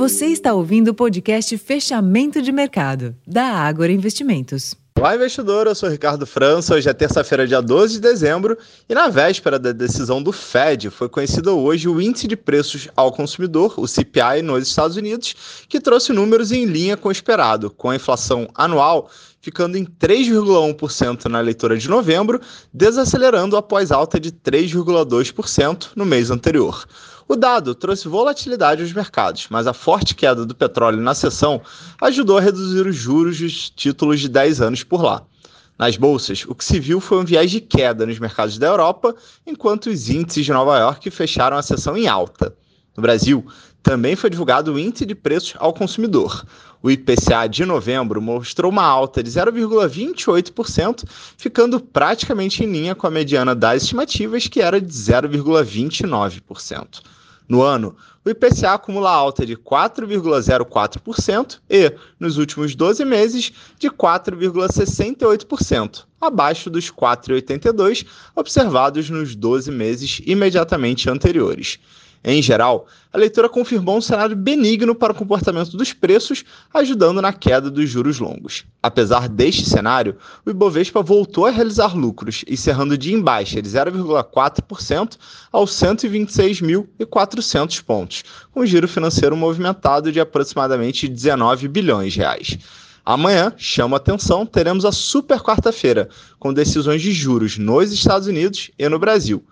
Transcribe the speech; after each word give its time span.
Você 0.00 0.28
está 0.28 0.54
ouvindo 0.54 0.88
o 0.88 0.94
podcast 0.94 1.58
Fechamento 1.58 2.40
de 2.40 2.50
Mercado, 2.50 3.14
da 3.26 3.44
Ágora 3.44 3.92
Investimentos. 3.92 4.74
Olá, 4.98 5.14
investidor. 5.14 5.66
Eu 5.66 5.74
sou 5.74 5.90
Ricardo 5.90 6.26
França. 6.26 6.74
Hoje 6.74 6.88
é 6.88 6.94
terça-feira, 6.94 7.46
dia 7.46 7.60
12 7.60 7.96
de 7.96 8.00
dezembro, 8.00 8.56
e 8.88 8.94
na 8.94 9.10
véspera 9.10 9.58
da 9.58 9.72
decisão 9.72 10.22
do 10.22 10.32
Fed, 10.32 10.88
foi 10.88 11.06
conhecido 11.06 11.54
hoje 11.54 11.86
o 11.86 12.00
Índice 12.00 12.26
de 12.26 12.34
Preços 12.34 12.88
ao 12.96 13.12
Consumidor, 13.12 13.74
o 13.76 13.86
CPI, 13.86 14.40
nos 14.42 14.66
Estados 14.66 14.96
Unidos, 14.96 15.34
que 15.68 15.78
trouxe 15.78 16.14
números 16.14 16.50
em 16.50 16.64
linha 16.64 16.96
com 16.96 17.10
o 17.10 17.12
esperado, 17.12 17.70
com 17.70 17.90
a 17.90 17.96
inflação 17.96 18.48
anual 18.54 19.10
ficando 19.40 19.76
em 19.76 19.84
3,1% 19.84 21.26
na 21.26 21.40
leitura 21.40 21.76
de 21.76 21.88
novembro, 21.88 22.40
desacelerando 22.72 23.56
após 23.56 23.90
alta 23.90 24.20
de 24.20 24.30
3,2% 24.30 25.88
no 25.96 26.04
mês 26.04 26.30
anterior. 26.30 26.86
O 27.30 27.36
dado 27.36 27.76
trouxe 27.76 28.08
volatilidade 28.08 28.82
aos 28.82 28.92
mercados, 28.92 29.46
mas 29.48 29.68
a 29.68 29.72
forte 29.72 30.16
queda 30.16 30.44
do 30.44 30.52
petróleo 30.52 31.00
na 31.00 31.14
sessão 31.14 31.62
ajudou 32.02 32.38
a 32.38 32.40
reduzir 32.40 32.84
os 32.84 32.96
juros 32.96 33.38
dos 33.38 33.70
títulos 33.70 34.18
de 34.18 34.28
10 34.28 34.60
anos 34.60 34.82
por 34.82 35.00
lá. 35.00 35.22
Nas 35.78 35.96
bolsas, 35.96 36.44
o 36.48 36.56
que 36.56 36.64
se 36.64 36.80
viu 36.80 36.98
foi 36.98 37.18
um 37.18 37.24
viés 37.24 37.48
de 37.48 37.60
queda 37.60 38.04
nos 38.04 38.18
mercados 38.18 38.58
da 38.58 38.66
Europa, 38.66 39.14
enquanto 39.46 39.90
os 39.90 40.08
índices 40.08 40.44
de 40.44 40.50
Nova 40.50 40.76
York 40.76 41.08
fecharam 41.12 41.56
a 41.56 41.62
sessão 41.62 41.96
em 41.96 42.08
alta. 42.08 42.52
No 42.96 43.00
Brasil, 43.00 43.46
também 43.80 44.16
foi 44.16 44.28
divulgado 44.28 44.72
o 44.72 44.78
índice 44.78 45.06
de 45.06 45.14
preços 45.14 45.54
ao 45.60 45.72
consumidor. 45.72 46.44
O 46.82 46.90
IPCA 46.90 47.46
de 47.48 47.64
novembro 47.64 48.20
mostrou 48.20 48.72
uma 48.72 48.82
alta 48.82 49.22
de 49.22 49.30
0,28%, 49.30 51.04
ficando 51.36 51.78
praticamente 51.78 52.64
em 52.64 52.72
linha 52.72 52.96
com 52.96 53.06
a 53.06 53.10
mediana 53.10 53.54
das 53.54 53.84
estimativas, 53.84 54.48
que 54.48 54.60
era 54.60 54.80
de 54.80 54.92
0,29%. 54.92 57.19
No 57.50 57.62
ano, 57.62 57.94
o 58.24 58.30
IPCA 58.30 58.72
acumula 58.74 59.10
alta 59.10 59.44
de 59.44 59.56
4,04% 59.56 61.58
e, 61.68 61.92
nos 62.20 62.38
últimos 62.38 62.76
12 62.76 63.04
meses, 63.04 63.52
de 63.76 63.90
4,68%, 63.90 66.04
abaixo 66.20 66.70
dos 66.70 66.92
4,82% 66.92 68.06
observados 68.36 69.10
nos 69.10 69.34
12 69.34 69.72
meses 69.72 70.22
imediatamente 70.24 71.10
anteriores. 71.10 71.80
Em 72.22 72.42
geral, 72.42 72.86
a 73.10 73.16
leitura 73.16 73.48
confirmou 73.48 73.96
um 73.96 74.00
cenário 74.00 74.36
benigno 74.36 74.94
para 74.94 75.12
o 75.12 75.16
comportamento 75.16 75.74
dos 75.74 75.94
preços, 75.94 76.44
ajudando 76.72 77.20
na 77.22 77.32
queda 77.32 77.70
dos 77.70 77.88
juros 77.88 78.18
longos. 78.18 78.66
Apesar 78.82 79.26
deste 79.26 79.64
cenário, 79.64 80.18
o 80.44 80.50
Ibovespa 80.50 81.02
voltou 81.02 81.46
a 81.46 81.50
realizar 81.50 81.96
lucros, 81.96 82.44
encerrando 82.46 82.98
de 82.98 83.14
em 83.14 83.22
baixa 83.22 83.62
de 83.62 83.70
0,4% 83.70 85.16
aos 85.50 85.70
126.400 85.70 87.82
pontos, 87.82 88.22
com 88.52 88.60
um 88.60 88.66
giro 88.66 88.86
financeiro 88.86 89.34
movimentado 89.34 90.12
de 90.12 90.20
aproximadamente 90.20 91.08
19 91.08 91.68
bilhões 91.68 92.12
de 92.12 92.18
reais. 92.18 92.58
Amanhã, 93.02 93.50
chama 93.56 93.96
atenção, 93.96 94.44
teremos 94.44 94.84
a 94.84 94.92
super 94.92 95.40
quarta-feira, 95.40 96.10
com 96.38 96.52
decisões 96.52 97.00
de 97.00 97.12
juros 97.12 97.56
nos 97.56 97.90
Estados 97.90 98.28
Unidos 98.28 98.70
e 98.78 98.86
no 98.90 98.98
Brasil. 98.98 99.42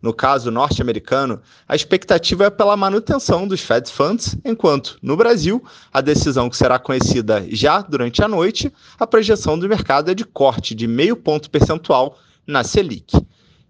No 0.00 0.12
caso 0.12 0.50
norte-americano, 0.50 1.40
a 1.68 1.74
expectativa 1.74 2.44
é 2.44 2.50
pela 2.50 2.76
manutenção 2.76 3.48
dos 3.48 3.60
Fed 3.60 3.90
Funds, 3.90 4.36
enquanto, 4.44 4.96
no 5.02 5.16
Brasil, 5.16 5.62
a 5.92 6.00
decisão 6.00 6.48
que 6.48 6.56
será 6.56 6.78
conhecida 6.78 7.44
já 7.50 7.80
durante 7.80 8.22
a 8.22 8.28
noite, 8.28 8.72
a 8.98 9.06
projeção 9.06 9.58
do 9.58 9.68
mercado 9.68 10.10
é 10.10 10.14
de 10.14 10.24
corte 10.24 10.74
de 10.74 10.86
meio 10.86 11.16
ponto 11.16 11.50
percentual 11.50 12.16
na 12.46 12.62
Selic. 12.62 13.12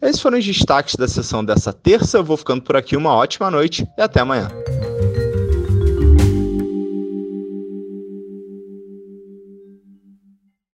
Esses 0.00 0.20
foram 0.20 0.38
os 0.38 0.44
destaques 0.44 0.96
da 0.96 1.08
sessão 1.08 1.42
dessa 1.42 1.72
terça. 1.72 2.18
Eu 2.18 2.24
vou 2.24 2.36
ficando 2.36 2.62
por 2.62 2.76
aqui. 2.76 2.94
Uma 2.94 3.14
ótima 3.14 3.50
noite 3.50 3.88
e 3.96 4.02
até 4.02 4.20
amanhã. 4.20 4.50